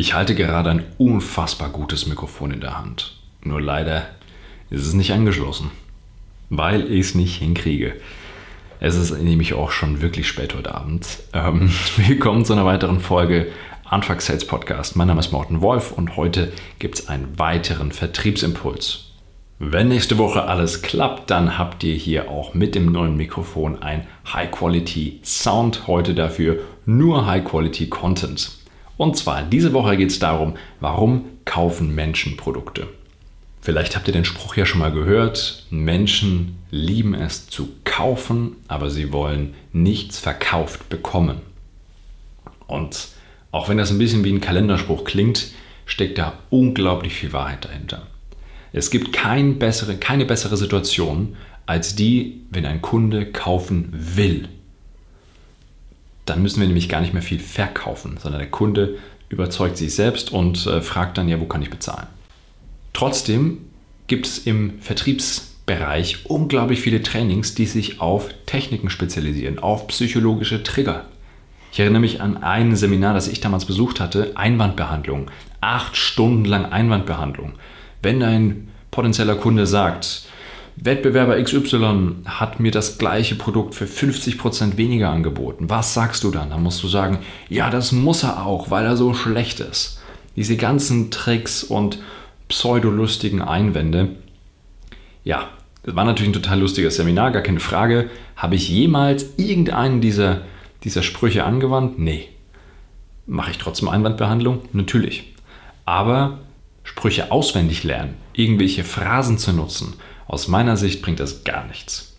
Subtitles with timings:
[0.00, 3.18] Ich halte gerade ein unfassbar gutes Mikrofon in der Hand.
[3.42, 4.06] Nur leider
[4.70, 5.70] ist es nicht angeschlossen,
[6.48, 7.92] weil ich es nicht hinkriege.
[8.80, 11.06] Es ist nämlich auch schon wirklich spät heute Abend.
[11.34, 13.48] Ähm, willkommen zu einer weiteren Folge
[13.84, 14.96] Antrag Sales Podcast.
[14.96, 19.10] Mein Name ist Morten Wolf und heute gibt es einen weiteren Vertriebsimpuls.
[19.58, 24.06] Wenn nächste Woche alles klappt, dann habt ihr hier auch mit dem neuen Mikrofon ein
[24.32, 25.86] High-Quality Sound.
[25.86, 28.59] Heute dafür nur High-Quality Content.
[29.00, 32.86] Und zwar diese Woche geht es darum, warum kaufen Menschen Produkte.
[33.62, 38.90] Vielleicht habt ihr den Spruch ja schon mal gehört, Menschen lieben es zu kaufen, aber
[38.90, 41.38] sie wollen nichts verkauft bekommen.
[42.66, 43.08] Und
[43.52, 45.46] auch wenn das ein bisschen wie ein Kalenderspruch klingt,
[45.86, 48.06] steckt da unglaublich viel Wahrheit dahinter.
[48.74, 54.50] Es gibt kein bessere, keine bessere Situation als die, wenn ein Kunde kaufen will
[56.30, 58.98] dann müssen wir nämlich gar nicht mehr viel verkaufen, sondern der Kunde
[59.28, 62.06] überzeugt sich selbst und äh, fragt dann, ja, wo kann ich bezahlen?
[62.92, 63.58] Trotzdem
[64.06, 71.06] gibt es im Vertriebsbereich unglaublich viele Trainings, die sich auf Techniken spezialisieren, auf psychologische Trigger.
[71.72, 75.30] Ich erinnere mich an ein Seminar, das ich damals besucht hatte, Einwandbehandlung.
[75.60, 77.52] Acht Stunden lang Einwandbehandlung.
[78.02, 80.22] Wenn ein potenzieller Kunde sagt,
[80.76, 85.68] Wettbewerber XY hat mir das gleiche Produkt für 50% weniger angeboten.
[85.68, 86.50] Was sagst du dann?
[86.50, 87.18] Dann musst du sagen,
[87.48, 90.00] ja, das muss er auch, weil er so schlecht ist.
[90.36, 91.98] Diese ganzen Tricks und
[92.48, 94.16] pseudolustigen Einwände.
[95.24, 95.48] Ja,
[95.82, 98.10] das war natürlich ein total lustiges Seminar, gar keine Frage.
[98.36, 100.42] Habe ich jemals irgendeinen dieser,
[100.84, 101.98] dieser Sprüche angewandt?
[101.98, 102.28] Nee.
[103.26, 104.60] Mache ich trotzdem Einwandbehandlung?
[104.72, 105.34] Natürlich.
[105.84, 106.38] Aber
[106.84, 109.94] Sprüche auswendig lernen, irgendwelche Phrasen zu nutzen,
[110.30, 112.16] aus meiner Sicht bringt das gar nichts.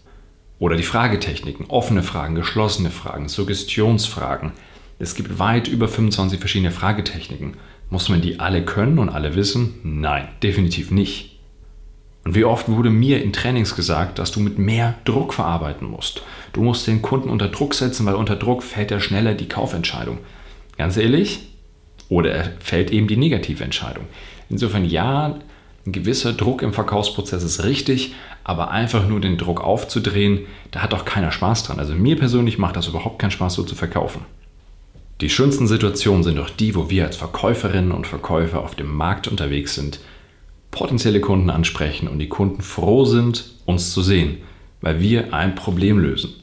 [0.60, 4.52] Oder die Fragetechniken, offene Fragen, geschlossene Fragen, Suggestionsfragen.
[5.00, 7.56] Es gibt weit über 25 verschiedene Fragetechniken.
[7.90, 9.76] Muss man die alle können und alle wissen?
[9.84, 11.40] Nein, definitiv nicht.
[12.26, 16.22] Und wie oft wurde mir in Trainings gesagt, dass du mit mehr Druck verarbeiten musst.
[16.52, 20.18] Du musst den Kunden unter Druck setzen, weil unter Druck fällt er schneller die Kaufentscheidung.
[20.78, 21.48] Ganz ehrlich?
[22.10, 24.04] Oder er fällt eben die negative Entscheidung.
[24.50, 25.40] Insofern ja,
[25.86, 30.94] ein gewisser Druck im Verkaufsprozess ist richtig, aber einfach nur den Druck aufzudrehen, da hat
[30.94, 31.80] auch keiner Spaß dran.
[31.80, 34.22] Also mir persönlich macht das überhaupt keinen Spaß, so zu verkaufen.
[35.22, 39.28] Die schönsten Situationen sind doch die, wo wir als Verkäuferinnen und Verkäufer auf dem Markt
[39.28, 40.00] unterwegs sind,
[40.72, 44.38] potenzielle Kunden ansprechen und die Kunden froh sind, uns zu sehen,
[44.82, 46.34] weil wir ein Problem lösen.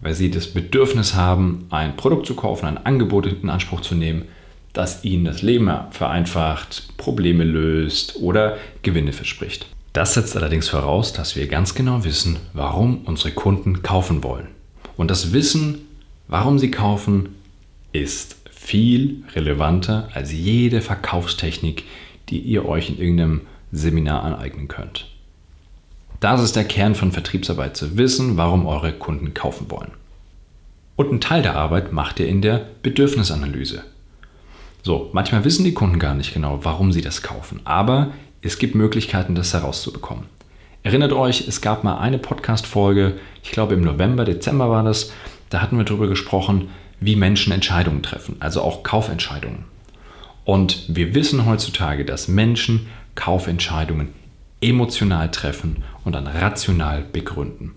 [0.00, 4.26] Weil sie das Bedürfnis haben, ein Produkt zu kaufen, ein Angebot in Anspruch zu nehmen,
[4.74, 9.66] das ihnen das Leben vereinfacht, Probleme löst oder Gewinne verspricht.
[9.94, 14.48] Das setzt allerdings voraus, dass wir ganz genau wissen, warum unsere Kunden kaufen wollen.
[14.96, 15.86] Und das Wissen,
[16.26, 17.36] warum sie kaufen,
[17.92, 21.84] ist viel relevanter als jede Verkaufstechnik,
[22.28, 25.06] die ihr euch in irgendeinem Seminar aneignen könnt.
[26.18, 29.92] Das ist der Kern von Vertriebsarbeit, zu wissen, warum eure Kunden kaufen wollen.
[30.96, 33.84] Und einen Teil der Arbeit macht ihr in der Bedürfnisanalyse.
[34.86, 38.12] So, manchmal wissen die Kunden gar nicht genau, warum sie das kaufen, aber
[38.42, 40.26] es gibt Möglichkeiten, das herauszubekommen.
[40.82, 45.10] Erinnert euch, es gab mal eine Podcast-Folge, ich glaube im November, Dezember war das,
[45.48, 46.68] da hatten wir darüber gesprochen,
[47.00, 49.64] wie Menschen Entscheidungen treffen, also auch Kaufentscheidungen.
[50.44, 54.08] Und wir wissen heutzutage, dass Menschen Kaufentscheidungen
[54.60, 57.74] emotional treffen und dann rational begründen.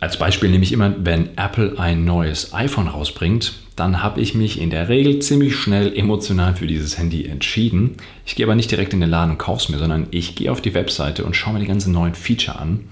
[0.00, 4.58] Als Beispiel nehme ich immer, wenn Apple ein neues iPhone rausbringt, dann habe ich mich
[4.58, 7.96] in der Regel ziemlich schnell emotional für dieses Handy entschieden.
[8.24, 10.50] Ich gehe aber nicht direkt in den Laden und kaufe es mir, sondern ich gehe
[10.50, 12.88] auf die Webseite und schaue mir die ganzen neuen Feature an,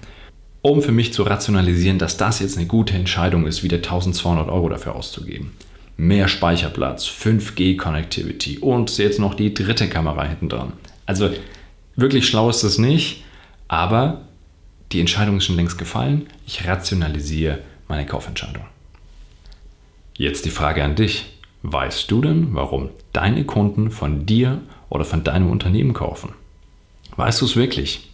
[0.61, 4.69] um für mich zu rationalisieren, dass das jetzt eine gute Entscheidung ist, wieder 1200 Euro
[4.69, 5.53] dafür auszugeben.
[5.97, 10.73] Mehr Speicherplatz, 5G Connectivity und jetzt noch die dritte Kamera hinten dran.
[11.07, 11.31] Also
[11.95, 13.23] wirklich schlau ist das nicht,
[13.67, 14.28] aber
[14.91, 16.27] die Entscheidung ist schon längst gefallen.
[16.47, 18.63] Ich rationalisiere meine Kaufentscheidung.
[20.15, 21.25] Jetzt die Frage an dich.
[21.61, 26.33] Weißt du denn, warum deine Kunden von dir oder von deinem Unternehmen kaufen?
[27.15, 28.09] Weißt du es wirklich?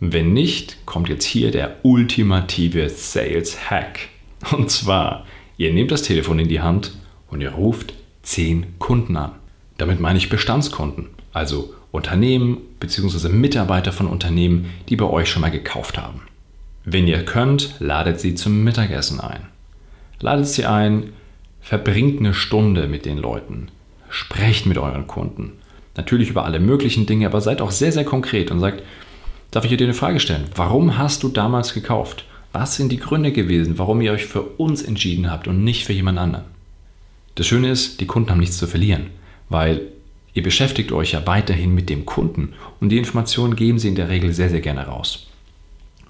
[0.00, 4.08] Wenn nicht, kommt jetzt hier der ultimative Sales Hack.
[4.50, 5.26] Und zwar,
[5.58, 6.92] ihr nehmt das Telefon in die Hand
[7.28, 9.32] und ihr ruft 10 Kunden an.
[9.80, 13.30] Damit meine ich Bestandskunden, also Unternehmen bzw.
[13.30, 16.20] Mitarbeiter von Unternehmen, die bei euch schon mal gekauft haben.
[16.84, 19.40] Wenn ihr könnt, ladet sie zum Mittagessen ein.
[20.20, 21.14] Ladet sie ein,
[21.62, 23.68] verbringt eine Stunde mit den Leuten,
[24.10, 25.52] sprecht mit euren Kunden.
[25.96, 28.82] Natürlich über alle möglichen Dinge, aber seid auch sehr, sehr konkret und sagt,
[29.50, 30.44] darf ich dir eine Frage stellen?
[30.56, 32.26] Warum hast du damals gekauft?
[32.52, 35.94] Was sind die Gründe gewesen, warum ihr euch für uns entschieden habt und nicht für
[35.94, 36.44] jemand anderen?
[37.36, 39.06] Das Schöne ist, die Kunden haben nichts zu verlieren,
[39.50, 39.82] weil
[40.32, 44.08] Ihr beschäftigt euch ja weiterhin mit dem Kunden und die Informationen geben sie in der
[44.08, 45.26] Regel sehr, sehr gerne raus.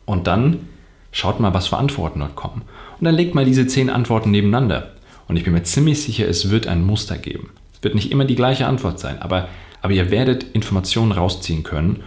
[0.05, 0.69] Und dann
[1.13, 2.63] schaut mal, was für Antworten dort kommen.
[2.99, 4.95] Und dann legt mal diese zehn Antworten nebeneinander.
[5.27, 7.51] Und ich bin mir ziemlich sicher, es wird ein Muster geben.
[7.73, 9.49] Es wird nicht immer die gleiche Antwort sein, aber,
[9.81, 12.03] aber ihr werdet Informationen rausziehen können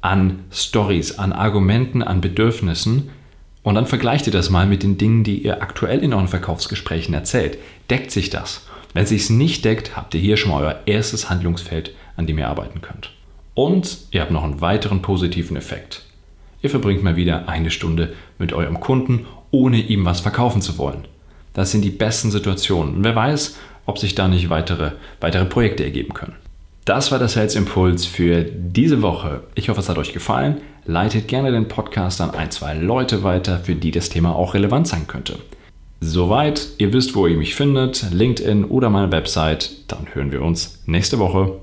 [0.00, 3.10] an Stories, an Argumenten, an Bedürfnissen.
[3.64, 7.14] Und dann vergleicht ihr das mal mit den Dingen, die ihr aktuell in euren Verkaufsgesprächen
[7.14, 7.58] erzählt.
[7.90, 8.68] Deckt sich das?
[8.94, 12.38] Wenn es sich nicht deckt, habt ihr hier schon mal euer erstes Handlungsfeld, an dem
[12.38, 13.12] ihr arbeiten könnt.
[13.54, 16.04] Und ihr habt noch einen weiteren positiven Effekt.
[16.62, 21.06] Ihr verbringt mal wieder eine Stunde mit eurem Kunden, ohne ihm was verkaufen zu wollen.
[21.54, 22.96] Das sind die besten Situationen.
[22.96, 23.56] Und wer weiß,
[23.86, 26.36] ob sich da nicht weitere, weitere Projekte ergeben können.
[26.84, 29.42] Das war der Sales Impuls für diese Woche.
[29.54, 30.62] Ich hoffe, es hat euch gefallen.
[30.84, 34.88] Leitet gerne den Podcast an ein, zwei Leute weiter, für die das Thema auch relevant
[34.88, 35.38] sein könnte.
[36.00, 39.70] Soweit, ihr wisst, wo ihr mich findet, LinkedIn oder meine Website.
[39.88, 41.60] Dann hören wir uns nächste Woche.